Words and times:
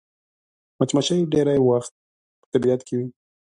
مچمچۍ 0.77 1.19
ډېری 1.31 1.59
وخت 1.69 1.93
په 2.39 2.45
طبیعت 2.53 2.81
کې 2.87 2.95
وي 2.99 3.07